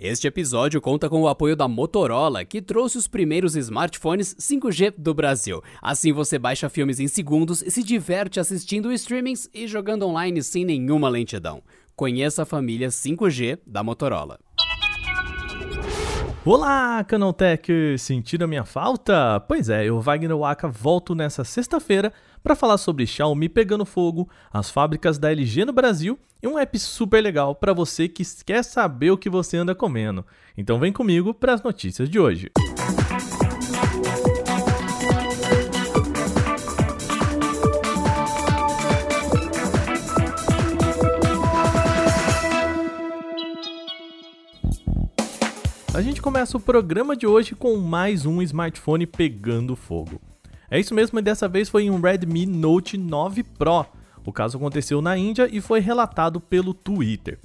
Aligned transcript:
Este 0.00 0.28
episódio 0.28 0.80
conta 0.80 1.10
com 1.10 1.22
o 1.22 1.26
apoio 1.26 1.56
da 1.56 1.66
Motorola, 1.66 2.44
que 2.44 2.62
trouxe 2.62 2.96
os 2.96 3.08
primeiros 3.08 3.56
smartphones 3.56 4.32
5G 4.36 4.94
do 4.96 5.12
Brasil. 5.12 5.60
Assim 5.82 6.12
você 6.12 6.38
baixa 6.38 6.68
filmes 6.68 7.00
em 7.00 7.08
segundos 7.08 7.62
e 7.62 7.70
se 7.72 7.82
diverte 7.82 8.38
assistindo 8.38 8.92
streamings 8.92 9.50
e 9.52 9.66
jogando 9.66 10.06
online 10.06 10.40
sem 10.40 10.64
nenhuma 10.64 11.08
lentidão. 11.08 11.64
Conheça 11.96 12.44
a 12.44 12.46
família 12.46 12.90
5G 12.90 13.58
da 13.66 13.82
Motorola. 13.82 14.38
Olá, 16.44 17.04
Canaltech! 17.04 17.96
A 18.40 18.46
minha 18.46 18.64
falta? 18.64 19.40
Pois 19.40 19.68
é, 19.68 19.84
eu, 19.84 20.00
Wagner 20.00 20.36
Waka, 20.36 20.68
volto 20.68 21.14
nessa 21.14 21.44
sexta-feira 21.44 22.12
para 22.42 22.54
falar 22.54 22.78
sobre 22.78 23.06
Xiaomi 23.06 23.48
pegando 23.48 23.84
fogo, 23.84 24.28
as 24.50 24.70
fábricas 24.70 25.18
da 25.18 25.30
LG 25.30 25.64
no 25.64 25.72
Brasil 25.72 26.18
e 26.42 26.46
um 26.46 26.58
app 26.58 26.78
super 26.78 27.20
legal 27.20 27.54
para 27.54 27.72
você 27.72 28.08
que 28.08 28.22
quer 28.44 28.62
saber 28.62 29.10
o 29.10 29.18
que 29.18 29.28
você 29.28 29.56
anda 29.56 29.74
comendo. 29.74 30.24
Então 30.56 30.78
vem 30.78 30.92
comigo 30.92 31.34
para 31.34 31.52
as 31.52 31.62
notícias 31.62 32.08
de 32.08 32.18
hoje. 32.18 32.50
A 45.98 46.00
gente 46.00 46.22
começa 46.22 46.56
o 46.56 46.60
programa 46.60 47.16
de 47.16 47.26
hoje 47.26 47.56
com 47.56 47.76
mais 47.76 48.24
um 48.24 48.40
smartphone 48.40 49.04
pegando 49.04 49.74
fogo. 49.74 50.20
É 50.70 50.78
isso 50.78 50.94
mesmo, 50.94 51.18
e 51.18 51.22
dessa 51.22 51.48
vez 51.48 51.68
foi 51.68 51.90
um 51.90 52.00
Redmi 52.00 52.46
Note 52.46 52.96
9 52.96 53.42
Pro. 53.42 53.84
O 54.24 54.32
caso 54.32 54.56
aconteceu 54.56 55.02
na 55.02 55.18
Índia 55.18 55.48
e 55.50 55.60
foi 55.60 55.80
relatado 55.80 56.40
pelo 56.40 56.72
Twitter. 56.72 57.40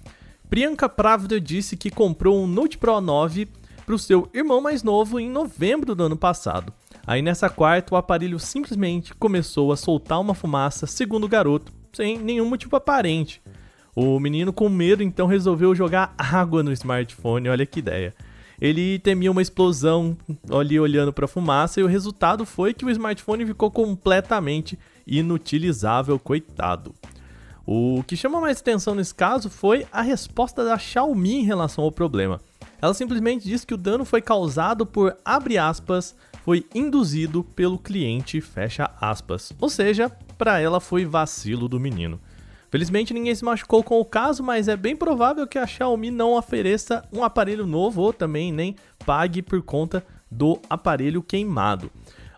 Priyanka 0.51 0.87
Pravda 0.87 1.41
disse 1.41 1.75
que 1.75 1.89
comprou 1.89 2.43
um 2.43 2.45
Note 2.45 2.77
Pro 2.77 3.01
9 3.01 3.47
para 3.87 3.95
o 3.95 3.97
seu 3.97 4.29
irmão 4.31 4.61
mais 4.61 4.83
novo 4.83 5.19
em 5.19 5.31
novembro 5.31 5.95
do 5.95 6.03
ano 6.03 6.15
passado. 6.15 6.71
Aí 7.07 7.23
nessa 7.23 7.49
quarta, 7.49 7.95
o 7.95 7.97
aparelho 7.97 8.37
simplesmente 8.37 9.15
começou 9.15 9.71
a 9.71 9.75
soltar 9.75 10.21
uma 10.21 10.35
fumaça, 10.35 10.85
segundo 10.85 11.23
o 11.23 11.27
garoto, 11.27 11.73
sem 11.91 12.19
nenhum 12.19 12.47
motivo 12.47 12.75
aparente. 12.75 13.41
O 13.95 14.19
menino, 14.19 14.53
com 14.53 14.69
medo, 14.69 15.01
então 15.01 15.25
resolveu 15.25 15.73
jogar 15.73 16.13
água 16.19 16.61
no 16.61 16.71
smartphone. 16.71 17.49
Olha 17.49 17.65
que 17.65 17.79
ideia 17.79 18.13
ele 18.63 18.97
temia 18.97 19.29
uma 19.29 19.41
explosão 19.41 20.17
ali 20.49 20.79
olhando 20.79 21.11
para 21.11 21.25
a 21.25 21.27
fumaça 21.27 21.81
e 21.81 21.83
o 21.83 21.87
resultado 21.87 22.45
foi 22.45 22.73
que 22.73 22.85
o 22.85 22.89
smartphone 22.89 23.45
ficou 23.45 23.69
completamente 23.69 24.79
inutilizável, 25.05 26.17
coitado. 26.17 26.95
O 27.65 28.01
que 28.07 28.15
chama 28.15 28.39
mais 28.39 28.61
atenção 28.61 28.95
nesse 28.95 29.13
caso 29.13 29.49
foi 29.49 29.85
a 29.91 30.01
resposta 30.01 30.63
da 30.63 30.77
Xiaomi 30.77 31.41
em 31.41 31.43
relação 31.43 31.83
ao 31.83 31.91
problema. 31.91 32.39
Ela 32.81 32.93
simplesmente 32.93 33.43
disse 33.43 33.67
que 33.67 33.73
o 33.73 33.77
dano 33.77 34.05
foi 34.05 34.21
causado 34.21 34.85
por, 34.85 35.13
abre 35.25 35.57
aspas, 35.57 36.15
foi 36.45 36.65
induzido 36.73 37.43
pelo 37.43 37.77
cliente, 37.77 38.39
fecha 38.39 38.89
aspas. 39.01 39.51
Ou 39.59 39.67
seja, 39.67 40.09
para 40.37 40.61
ela 40.61 40.79
foi 40.79 41.03
vacilo 41.03 41.67
do 41.67 41.81
menino. 41.81 42.17
Felizmente 42.73 43.13
ninguém 43.13 43.35
se 43.35 43.45
machucou 43.45 43.83
com 43.83 43.99
o 43.99 44.03
caso, 44.03 44.41
mas 44.41 44.67
é 44.67 44.75
bem 44.75 44.95
provável 44.95 45.45
que 45.45 45.59
a 45.59 45.67
Xiaomi 45.67 46.09
não 46.09 46.33
ofereça 46.33 47.07
um 47.13 47.23
aparelho 47.23 47.67
novo 47.67 48.01
ou 48.01 48.11
também 48.11 48.51
nem 48.51 48.75
pague 49.05 49.43
por 49.43 49.61
conta 49.61 50.03
do 50.31 50.59
aparelho 50.67 51.21
queimado. 51.21 51.91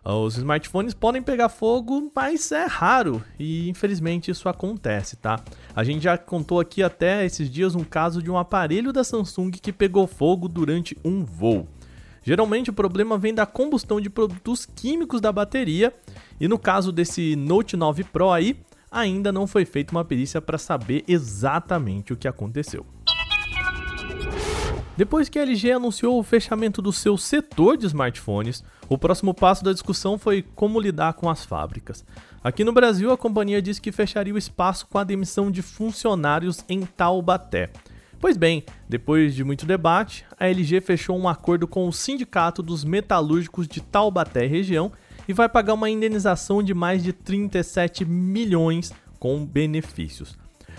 Os 0.03 0.35
smartphones 0.35 0.93
podem 0.93 1.21
pegar 1.21 1.47
fogo, 1.47 2.11
mas 2.13 2.51
é 2.51 2.65
raro 2.65 3.23
e 3.39 3.69
infelizmente 3.69 4.29
isso 4.29 4.49
acontece, 4.49 5.15
tá? 5.15 5.39
A 5.73 5.85
gente 5.85 6.03
já 6.03 6.17
contou 6.17 6.59
aqui 6.59 6.83
até 6.83 7.25
esses 7.25 7.49
dias 7.49 7.73
um 7.73 7.85
caso 7.85 8.21
de 8.21 8.29
um 8.29 8.37
aparelho 8.37 8.91
da 8.91 9.05
Samsung 9.05 9.51
que 9.51 9.71
pegou 9.71 10.05
fogo 10.05 10.49
durante 10.49 10.97
um 11.05 11.23
voo. 11.23 11.65
Geralmente 12.21 12.71
o 12.71 12.73
problema 12.73 13.19
vem 13.19 13.35
da 13.35 13.45
combustão 13.45 14.01
de 14.01 14.09
produtos 14.09 14.65
químicos 14.65 15.21
da 15.21 15.31
bateria, 15.31 15.93
e 16.41 16.47
no 16.47 16.57
caso 16.57 16.91
desse 16.91 17.35
Note 17.35 17.77
9 17.77 18.03
Pro 18.05 18.31
aí, 18.31 18.57
ainda 18.95 19.29
não 19.29 19.45
foi 19.45 19.65
feita 19.65 19.91
uma 19.91 20.05
perícia 20.05 20.41
para 20.41 20.57
saber 20.57 21.03
exatamente 21.05 22.13
o 22.13 22.15
que 22.15 22.29
aconteceu. 22.29 22.85
Depois 24.95 25.27
que 25.27 25.37
a 25.37 25.41
LG 25.41 25.73
anunciou 25.73 26.17
o 26.17 26.23
fechamento 26.23 26.81
do 26.81 26.93
seu 26.93 27.17
setor 27.17 27.75
de 27.75 27.85
smartphones, 27.85 28.63
o 28.87 28.97
próximo 28.97 29.33
passo 29.33 29.61
da 29.61 29.73
discussão 29.73 30.17
foi 30.17 30.41
como 30.41 30.79
lidar 30.79 31.15
com 31.15 31.29
as 31.29 31.43
fábricas. 31.43 32.05
Aqui 32.41 32.63
no 32.63 32.71
Brasil, 32.71 33.11
a 33.11 33.17
companhia 33.17 33.61
disse 33.61 33.81
que 33.81 33.91
fecharia 33.91 34.33
o 34.33 34.37
espaço 34.37 34.87
com 34.87 34.97
a 34.97 35.03
demissão 35.03 35.51
de 35.51 35.61
funcionários 35.61 36.63
em 36.69 36.85
Taubaté. 36.85 37.71
Pois 38.21 38.37
bem, 38.37 38.63
depois 38.87 39.35
de 39.35 39.43
muito 39.43 39.65
debate, 39.65 40.25
a 40.39 40.47
LG 40.47 40.79
fechou 40.79 41.17
um 41.17 41.27
acordo 41.27 41.67
com 41.67 41.85
o 41.85 41.91
Sindicato 41.91 42.63
dos 42.63 42.85
Metalúrgicos 42.85 43.67
de 43.67 43.81
Taubaté 43.81 44.45
região 44.45 44.93
e 45.27 45.33
vai 45.33 45.49
pagar 45.49 45.73
uma 45.73 45.89
indenização 45.89 46.63
de 46.63 46.73
mais 46.73 47.03
de 47.03 47.11
37 47.13 48.05
milhões 48.05 48.93
com 49.19 49.45
benefícios. 49.45 50.37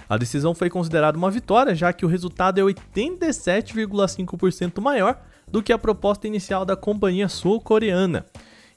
A 0.08 0.16
decisão 0.16 0.54
foi 0.54 0.70
considerada 0.70 1.18
uma 1.18 1.30
vitória, 1.30 1.74
já 1.74 1.92
que 1.92 2.06
o 2.06 2.08
resultado 2.08 2.60
é 2.60 2.62
87,5% 2.62 4.80
maior 4.80 5.20
do 5.48 5.60
que 5.62 5.72
a 5.72 5.78
proposta 5.78 6.26
inicial 6.26 6.64
da 6.64 6.74
companhia 6.76 7.28
sul-coreana, 7.28 8.26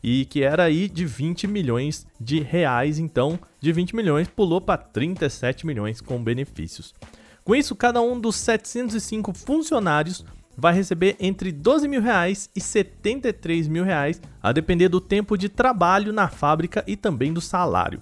e 0.01 0.23
que 0.25 0.43
era 0.43 0.63
aí 0.63 0.87
de 0.89 1.05
20 1.05 1.45
milhões 1.45 2.07
de 2.19 2.39
reais, 2.39 2.97
então 2.97 3.37
de 3.59 3.71
20 3.71 3.95
milhões 3.95 4.27
pulou 4.27 4.59
para 4.61 4.77
37 4.77 5.67
milhões 5.67 6.01
com 6.01 6.23
benefícios. 6.23 6.95
Com 7.43 7.55
isso, 7.55 7.75
cada 7.75 8.01
um 8.01 8.19
dos 8.19 8.35
705 8.37 9.33
funcionários 9.33 10.25
vai 10.59 10.73
receber 10.73 11.15
entre 11.19 11.51
12 11.51 11.87
mil 11.87 12.01
reais 12.01 12.49
e 12.55 12.59
73 12.59 13.67
mil 13.67 13.83
reais, 13.83 14.21
a 14.43 14.51
depender 14.51 14.89
do 14.89 14.99
tempo 14.99 15.37
de 15.37 15.47
trabalho 15.47 16.11
na 16.11 16.27
fábrica 16.27 16.83
e 16.85 16.95
também 16.95 17.31
do 17.31 17.41
salário. 17.41 18.01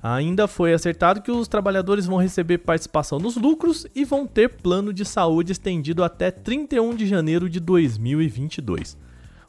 Ainda 0.00 0.46
foi 0.46 0.72
acertado 0.72 1.22
que 1.22 1.30
os 1.30 1.48
trabalhadores 1.48 2.06
vão 2.06 2.18
receber 2.18 2.58
participação 2.58 3.18
nos 3.18 3.36
lucros 3.36 3.86
e 3.94 4.04
vão 4.04 4.26
ter 4.26 4.48
plano 4.48 4.92
de 4.92 5.04
saúde 5.04 5.50
estendido 5.50 6.04
até 6.04 6.30
31 6.30 6.94
de 6.94 7.06
janeiro 7.06 7.48
de 7.48 7.58
2022. 7.58 8.96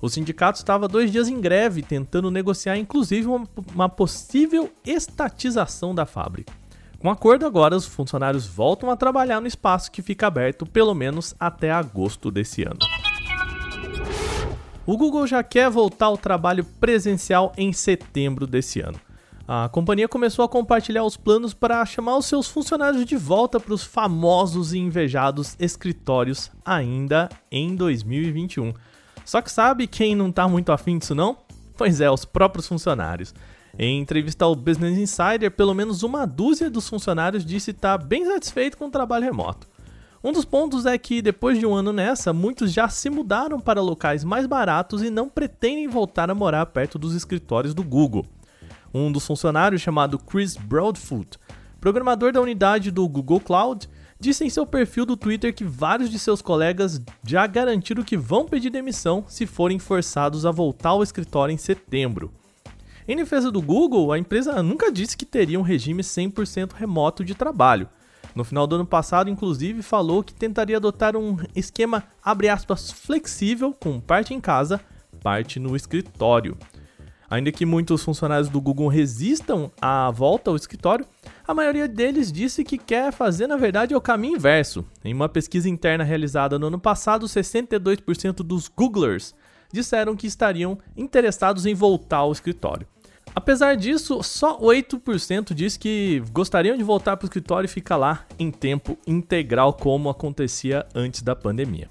O 0.02 0.10
sindicato 0.10 0.58
estava 0.58 0.88
dois 0.88 1.12
dias 1.12 1.28
em 1.28 1.40
greve, 1.40 1.84
tentando 1.84 2.32
negociar 2.32 2.78
inclusive 2.78 3.28
uma, 3.28 3.48
uma 3.76 3.90
possível 3.90 4.72
estatização 4.86 5.94
da 5.94 6.06
fábrica. 6.06 6.54
Com 7.00 7.10
acordo, 7.10 7.46
agora 7.46 7.78
os 7.78 7.86
funcionários 7.86 8.46
voltam 8.46 8.92
a 8.92 8.96
trabalhar 8.98 9.40
no 9.40 9.48
espaço 9.48 9.90
que 9.90 10.02
fica 10.02 10.28
aberto 10.28 10.66
pelo 10.66 10.94
menos 10.94 11.34
até 11.40 11.72
agosto 11.72 12.30
desse 12.30 12.64
ano. 12.64 12.80
O 14.86 14.98
Google 14.98 15.26
já 15.26 15.42
quer 15.42 15.70
voltar 15.70 16.08
ao 16.08 16.18
trabalho 16.18 16.66
presencial 16.66 17.54
em 17.56 17.72
setembro 17.72 18.46
desse 18.46 18.82
ano. 18.82 19.00
A 19.48 19.70
companhia 19.70 20.10
começou 20.10 20.44
a 20.44 20.50
compartilhar 20.50 21.04
os 21.06 21.16
planos 21.16 21.54
para 21.54 21.86
chamar 21.86 22.18
os 22.18 22.26
seus 22.26 22.50
funcionários 22.50 23.06
de 23.06 23.16
volta 23.16 23.60
para 23.60 23.74
os 23.74 23.84
famosos 23.84 24.74
e 24.74 24.78
invejados 24.78 25.56
escritórios 25.58 26.52
ainda 26.66 27.30
em 27.50 27.76
2021. 27.76 28.74
Só 29.24 29.42
que 29.42 29.52
sabe 29.52 29.88
quem 29.88 30.16
não 30.16 30.30
está 30.30 30.48
muito 30.48 30.72
afim 30.72 30.98
disso 30.98 31.16
não? 31.16 31.38
Pois 31.78 32.02
é, 32.02 32.12
os 32.12 32.26
próprios 32.26 32.68
funcionários. 32.68 33.34
Em 33.78 34.00
entrevista 34.00 34.46
ao 34.46 34.56
Business 34.56 34.98
Insider, 34.98 35.52
pelo 35.52 35.74
menos 35.74 36.04
uma 36.04 36.26
dúzia 36.26 36.70
dos 36.70 36.88
funcionários 36.88 37.46
disse 37.46 37.72
estar 37.72 37.98
bem 37.98 38.26
satisfeito 38.26 38.78
com 38.78 38.88
o 38.88 38.92
trabalho 38.92 39.26
remoto. 39.26 39.68
Um 40.22 40.34
dos 40.34 40.44
pontos 40.44 40.86
é 40.86 40.98
que, 40.98 41.22
depois 41.22 41.58
de 41.58 41.66
um 41.66 41.74
ano 41.74 41.94
nessa, 41.94 42.34
muitos 42.34 42.74
já 42.74 42.90
se 42.90 43.10
mudaram 43.10 43.58
para 43.58 43.82
locais 43.82 44.24
mais 44.24 44.46
baratos 44.46 45.02
e 45.02 45.10
não 45.10 45.30
pretendem 45.30 45.88
voltar 45.88 46.30
a 46.30 46.36
morar 46.36 46.66
perto 46.66 47.00
dos 47.00 47.16
escritórios 47.16 47.74
do 47.74 47.84
Google. 47.84 48.26
Um 48.94 49.10
dos 49.10 49.26
funcionários, 49.26 49.82
chamado 49.82 50.20
Chris 50.20 50.58
Broadfoot, 50.58 51.38
programador 51.80 52.34
da 52.34 52.42
unidade 52.42 52.92
do 52.92 53.08
Google 53.08 53.40
Cloud, 53.40 53.88
disse 54.20 54.44
em 54.44 54.50
seu 54.50 54.66
perfil 54.66 55.06
do 55.06 55.16
Twitter 55.16 55.56
que 55.56 55.64
vários 55.64 56.10
de 56.10 56.20
seus 56.20 56.42
colegas 56.42 57.02
já 57.26 57.48
garantiram 57.48 58.04
que 58.04 58.18
vão 58.18 58.46
pedir 58.46 58.70
demissão 58.70 59.24
se 59.26 59.46
forem 59.46 59.80
forçados 59.80 60.46
a 60.46 60.52
voltar 60.52 60.90
ao 60.90 61.04
escritório 61.04 61.54
em 61.54 61.58
setembro. 61.58 62.34
Em 63.10 63.16
defesa 63.16 63.50
do 63.50 63.60
Google, 63.60 64.12
a 64.12 64.20
empresa 64.20 64.62
nunca 64.62 64.92
disse 64.92 65.18
que 65.18 65.26
teria 65.26 65.60
um 65.60 65.64
regime 65.64 66.04
100% 66.04 66.74
remoto 66.74 67.26
de 67.26 67.34
trabalho. 67.34 67.90
No 68.36 68.44
final 68.44 68.68
do 68.68 68.76
ano 68.76 68.86
passado, 68.86 69.32
inclusive, 69.32 69.82
falou 69.82 70.24
que 70.24 70.32
tentaria 70.32 70.78
adotar 70.78 71.18
um 71.18 71.36
esquema, 71.56 72.04
aspas, 72.24 72.92
flexível, 72.92 73.74
com 73.74 74.00
parte 74.00 74.36
em 74.36 74.40
casa, 74.40 74.80
parte 75.24 75.60
no 75.60 75.76
escritório. 75.76 76.56
Ainda 77.28 77.52
que 77.52 77.66
muitos 77.66 78.04
funcionários 78.04 78.48
do 78.48 78.62
Google 78.62 78.90
resistam 78.90 79.72
à 79.82 80.12
volta 80.12 80.52
ao 80.52 80.56
escritório, 80.56 81.04
a 81.48 81.54
maioria 81.56 81.88
deles 81.88 82.32
disse 82.32 82.64
que 82.64 82.78
quer 82.78 83.12
fazer, 83.12 83.48
na 83.48 83.58
verdade, 83.58 83.96
o 83.96 84.02
caminho 84.02 84.36
inverso. 84.36 84.86
Em 85.04 85.16
uma 85.16 85.28
pesquisa 85.28 85.68
interna 85.68 86.04
realizada 86.04 86.60
no 86.60 86.68
ano 86.68 86.80
passado, 86.80 87.26
62% 87.26 88.44
dos 88.44 88.68
Googlers 88.68 89.34
disseram 89.74 90.16
que 90.16 90.28
estariam 90.28 90.78
interessados 90.96 91.66
em 91.66 91.74
voltar 91.74 92.18
ao 92.18 92.32
escritório. 92.32 92.86
Apesar 93.36 93.76
disso, 93.76 94.22
só 94.24 94.60
8% 94.60 95.54
diz 95.54 95.78
que 95.78 96.22
gostariam 96.32 96.78
de 96.78 96.84
voltar 96.84 97.16
para 97.18 97.26
o 97.26 97.28
escritório 97.28 97.66
e 97.66 97.70
ficar 97.70 97.98
lá 97.98 98.26
em 98.38 98.52
tempo 98.52 98.98
integral, 99.06 99.74
como 99.74 100.10
acontecia 100.10 100.86
antes 100.94 101.22
da 101.22 101.36
pandemia. 101.36 101.90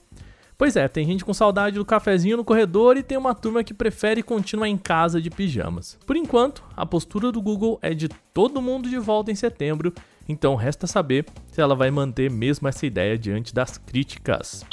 Pois 0.58 0.74
é, 0.74 0.88
tem 0.88 1.06
gente 1.06 1.24
com 1.24 1.32
saudade 1.32 1.76
do 1.76 1.84
cafezinho 1.84 2.36
no 2.36 2.44
corredor 2.44 2.96
e 2.96 3.02
tem 3.04 3.16
uma 3.16 3.32
turma 3.32 3.62
que 3.62 3.72
prefere 3.72 4.24
continuar 4.24 4.68
em 4.68 4.76
casa 4.76 5.22
de 5.22 5.30
pijamas. 5.30 5.96
Por 6.04 6.16
enquanto, 6.16 6.64
a 6.76 6.84
postura 6.84 7.30
do 7.30 7.40
Google 7.40 7.78
é 7.80 7.94
de 7.94 8.08
todo 8.34 8.60
mundo 8.60 8.90
de 8.90 8.98
volta 8.98 9.30
em 9.30 9.36
setembro, 9.36 9.94
então 10.28 10.56
resta 10.56 10.88
saber 10.88 11.26
se 11.52 11.60
ela 11.60 11.76
vai 11.76 11.92
manter 11.92 12.28
mesmo 12.28 12.66
essa 12.66 12.84
ideia 12.84 13.16
diante 13.16 13.54
das 13.54 13.78
críticas. 13.78 14.66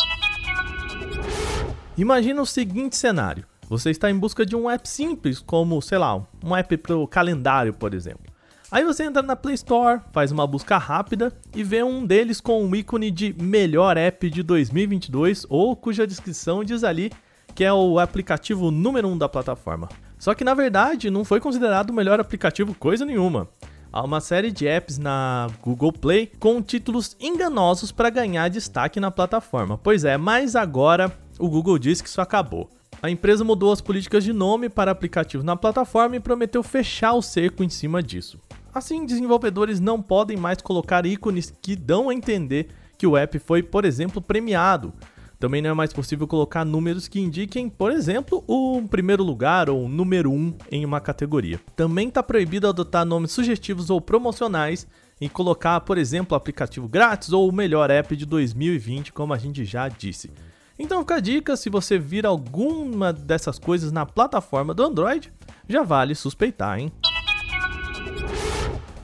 Imagina 1.95 2.41
o 2.41 2.47
seguinte 2.47 2.97
cenário: 2.97 3.45
você 3.77 3.89
está 3.89 4.09
em 4.09 4.17
busca 4.17 4.45
de 4.45 4.55
um 4.55 4.69
app 4.69 4.87
simples, 4.87 5.39
como, 5.39 5.81
sei 5.81 5.97
lá, 5.97 6.15
um 6.43 6.55
app 6.55 6.77
para 6.77 6.95
o 6.95 7.05
calendário, 7.05 7.73
por 7.73 7.93
exemplo. 7.93 8.33
Aí 8.71 8.83
você 8.83 9.03
entra 9.03 9.21
na 9.21 9.35
Play 9.35 9.55
Store, 9.55 10.01
faz 10.11 10.31
uma 10.31 10.47
busca 10.47 10.77
rápida 10.77 11.31
e 11.53 11.63
vê 11.63 11.83
um 11.83 12.05
deles 12.05 12.41
com 12.41 12.63
um 12.63 12.75
ícone 12.75 13.11
de 13.11 13.35
melhor 13.39 13.97
app 13.97 14.29
de 14.29 14.41
2022 14.41 15.45
ou 15.49 15.75
cuja 15.75 16.07
descrição 16.07 16.63
diz 16.63 16.83
ali 16.83 17.11
que 17.53 17.63
é 17.63 17.71
o 17.71 17.99
aplicativo 17.99 18.71
número 18.71 19.07
1 19.07 19.11
um 19.11 19.17
da 19.17 19.29
plataforma. 19.29 19.87
Só 20.17 20.33
que 20.33 20.43
na 20.43 20.53
verdade 20.53 21.09
não 21.09 21.23
foi 21.23 21.39
considerado 21.39 21.91
o 21.91 21.93
melhor 21.93 22.19
aplicativo 22.19 22.73
coisa 22.73 23.05
nenhuma. 23.05 23.47
Há 23.93 24.03
uma 24.03 24.19
série 24.19 24.51
de 24.51 24.67
apps 24.67 24.97
na 24.97 25.47
Google 25.61 25.93
Play 25.93 26.31
com 26.39 26.61
títulos 26.61 27.15
enganosos 27.19 27.91
para 27.91 28.09
ganhar 28.09 28.49
destaque 28.49 28.99
na 28.99 29.09
plataforma. 29.11 29.77
Pois 29.77 30.03
é, 30.03 30.17
mas 30.17 30.55
agora 30.55 31.15
o 31.39 31.47
Google 31.47 31.77
diz 31.77 32.01
que 32.01 32.09
isso 32.09 32.19
acabou. 32.19 32.69
A 33.05 33.09
empresa 33.11 33.43
mudou 33.43 33.71
as 33.71 33.81
políticas 33.81 34.23
de 34.23 34.33
nome 34.33 34.67
para 34.67 34.89
aplicativo 34.89 35.43
na 35.43 35.55
plataforma 35.55 36.15
e 36.15 36.19
prometeu 36.19 36.63
fechar 36.63 37.13
o 37.13 37.21
cerco 37.21 37.63
em 37.63 37.69
cima 37.69 38.01
disso. 38.01 38.39
Assim, 38.73 39.05
desenvolvedores 39.05 39.79
não 39.79 40.01
podem 40.01 40.35
mais 40.35 40.59
colocar 40.59 41.05
ícones 41.05 41.53
que 41.61 41.75
dão 41.75 42.09
a 42.09 42.15
entender 42.15 42.69
que 42.97 43.05
o 43.05 43.15
app 43.15 43.37
foi, 43.37 43.61
por 43.61 43.85
exemplo, 43.85 44.19
premiado. 44.19 44.91
Também 45.39 45.61
não 45.61 45.69
é 45.69 45.73
mais 45.75 45.93
possível 45.93 46.25
colocar 46.25 46.65
números 46.65 47.07
que 47.07 47.19
indiquem, 47.19 47.69
por 47.69 47.91
exemplo, 47.91 48.43
o 48.47 48.81
primeiro 48.89 49.23
lugar 49.23 49.69
ou 49.69 49.85
o 49.85 49.87
número 49.87 50.31
1 50.31 50.35
um 50.35 50.53
em 50.71 50.83
uma 50.83 50.99
categoria. 50.99 51.61
Também 51.75 52.07
está 52.07 52.23
proibido 52.23 52.67
adotar 52.67 53.05
nomes 53.05 53.31
sugestivos 53.31 53.91
ou 53.91 54.01
promocionais 54.01 54.87
e 55.21 55.29
colocar, 55.29 55.79
por 55.81 55.99
exemplo, 55.99 56.35
aplicativo 56.35 56.87
grátis 56.87 57.31
ou 57.31 57.47
o 57.47 57.53
melhor 57.53 57.91
app 57.91 58.15
de 58.15 58.25
2020, 58.25 59.13
como 59.13 59.31
a 59.31 59.37
gente 59.37 59.63
já 59.63 59.87
disse. 59.87 60.31
Então 60.77 60.99
fica 60.99 61.15
a 61.15 61.19
dica, 61.19 61.55
se 61.55 61.69
você 61.69 61.97
vir 61.97 62.25
alguma 62.25 63.13
dessas 63.13 63.57
coisas 63.57 63.91
na 63.91 64.05
plataforma 64.05 64.73
do 64.73 64.83
Android, 64.83 65.31
já 65.67 65.83
vale 65.83 66.13
suspeitar, 66.13 66.79
hein? 66.79 66.91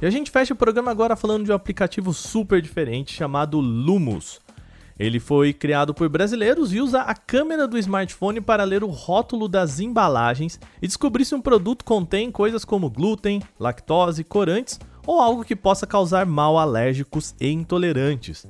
E 0.01 0.05
a 0.05 0.09
gente 0.09 0.31
fecha 0.31 0.53
o 0.53 0.57
programa 0.57 0.91
agora 0.91 1.15
falando 1.15 1.45
de 1.45 1.51
um 1.51 1.55
aplicativo 1.55 2.13
super 2.13 2.61
diferente 2.61 3.13
chamado 3.13 3.59
Lumos. 3.59 4.41
Ele 4.99 5.19
foi 5.19 5.53
criado 5.53 5.93
por 5.93 6.09
brasileiros 6.09 6.73
e 6.73 6.81
usa 6.81 7.01
a 7.01 7.15
câmera 7.15 7.67
do 7.67 7.77
smartphone 7.77 8.41
para 8.41 8.63
ler 8.63 8.83
o 8.83 8.87
rótulo 8.87 9.47
das 9.47 9.79
embalagens 9.79 10.59
e 10.81 10.87
descobrir 10.87 11.25
se 11.25 11.33
um 11.33 11.41
produto 11.41 11.85
contém 11.85 12.31
coisas 12.31 12.65
como 12.65 12.89
glúten, 12.89 13.41
lactose, 13.59 14.23
corantes 14.23 14.79
ou 15.05 15.19
algo 15.19 15.43
que 15.43 15.55
possa 15.55 15.87
causar 15.87 16.25
mal 16.25 16.57
alérgicos 16.57 17.33
e 17.39 17.49
intolerantes. 17.49 18.45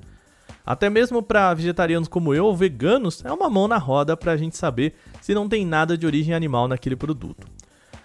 Até 0.66 0.90
mesmo 0.90 1.22
para 1.22 1.54
vegetarianos 1.54 2.08
como 2.08 2.34
eu, 2.34 2.56
veganos, 2.56 3.24
é 3.26 3.32
uma 3.32 3.50
mão 3.50 3.68
na 3.68 3.78
roda 3.78 4.16
para 4.16 4.34
a 4.34 4.38
gente 4.38 4.58
saber 4.58 4.94
se 5.22 5.34
não 5.34 5.50
tem 5.50 5.66
nada 5.66 5.98
de 5.98 6.06
origem 6.06 6.34
animal 6.34 6.68
naquele 6.68 6.96
produto. 6.96 7.48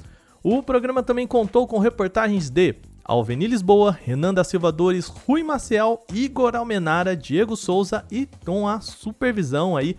O 0.42 0.64
programa 0.64 1.04
também 1.04 1.28
contou 1.28 1.68
com 1.68 1.80
reportagens 1.80 2.50
de 2.50 2.76
Alveni 3.04 3.46
Lisboa, 3.46 3.92
Renan 3.92 4.34
da 4.34 4.46
Silva 4.46 4.72
Dores, 4.72 5.08
Rui 5.08 5.44
Maciel, 5.44 6.00
Igor 6.14 6.56
Almenara, 6.56 7.14
Diego 7.14 7.58
Souza 7.58 8.06
e 8.10 8.26
com 8.46 8.70
a 8.70 8.80
supervisão 8.80 9.76
aí 9.76 9.98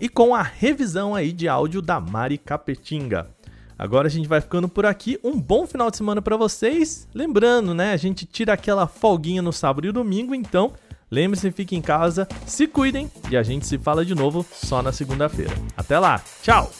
e 0.00 0.08
com 0.08 0.34
a 0.34 0.42
revisão 0.42 1.14
aí 1.14 1.30
de 1.30 1.46
áudio 1.46 1.80
da 1.80 2.00
Mari 2.00 2.38
Capetinga. 2.38 3.30
Agora 3.78 4.08
a 4.08 4.10
gente 4.10 4.26
vai 4.26 4.40
ficando 4.40 4.68
por 4.68 4.84
aqui. 4.84 5.20
Um 5.22 5.38
bom 5.40 5.68
final 5.68 5.88
de 5.88 5.96
semana 5.96 6.20
para 6.20 6.36
vocês. 6.36 7.06
Lembrando, 7.14 7.74
né, 7.74 7.92
a 7.92 7.96
gente 7.96 8.26
tira 8.26 8.54
aquela 8.54 8.88
folguinha 8.88 9.40
no 9.40 9.52
sábado 9.52 9.86
e 9.86 9.92
domingo, 9.92 10.34
então 10.34 10.72
Lembre-se, 11.10 11.50
fique 11.52 11.76
em 11.76 11.82
casa, 11.82 12.26
se 12.46 12.66
cuidem 12.66 13.10
e 13.30 13.36
a 13.36 13.42
gente 13.42 13.66
se 13.66 13.78
fala 13.78 14.04
de 14.04 14.14
novo 14.14 14.44
só 14.52 14.82
na 14.82 14.92
segunda-feira. 14.92 15.54
Até 15.76 15.98
lá, 15.98 16.20
tchau! 16.42 16.70